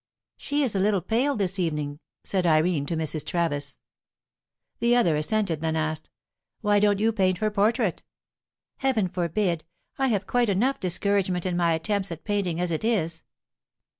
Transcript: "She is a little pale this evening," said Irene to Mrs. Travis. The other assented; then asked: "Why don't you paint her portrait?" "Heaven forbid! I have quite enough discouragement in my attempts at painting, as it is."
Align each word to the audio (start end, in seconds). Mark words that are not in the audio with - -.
"She 0.35 0.63
is 0.63 0.73
a 0.73 0.79
little 0.79 1.01
pale 1.01 1.35
this 1.35 1.59
evening," 1.59 1.99
said 2.23 2.47
Irene 2.47 2.87
to 2.87 2.97
Mrs. 2.97 3.23
Travis. 3.23 3.77
The 4.79 4.95
other 4.95 5.15
assented; 5.15 5.61
then 5.61 5.75
asked: 5.75 6.09
"Why 6.61 6.79
don't 6.79 6.97
you 6.99 7.11
paint 7.13 7.37
her 7.37 7.51
portrait?" 7.51 8.01
"Heaven 8.77 9.07
forbid! 9.07 9.63
I 9.99 10.07
have 10.07 10.25
quite 10.25 10.49
enough 10.49 10.79
discouragement 10.79 11.45
in 11.45 11.55
my 11.55 11.73
attempts 11.73 12.11
at 12.11 12.23
painting, 12.23 12.59
as 12.59 12.71
it 12.71 12.83
is." 12.83 13.21